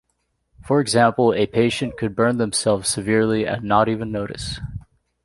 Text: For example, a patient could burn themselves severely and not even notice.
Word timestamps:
For 0.65 0.81
example, 0.81 1.31
a 1.31 1.45
patient 1.45 1.95
could 1.95 2.15
burn 2.15 2.39
themselves 2.39 2.89
severely 2.89 3.45
and 3.45 3.63
not 3.63 3.87
even 3.87 4.11
notice. 4.11 4.59